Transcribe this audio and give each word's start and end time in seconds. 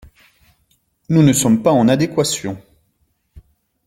Nous 1.09 1.21
ne 1.21 1.31
sommes 1.31 1.61
pas 1.61 1.71
en 1.71 1.87
adéquation. 1.87 2.57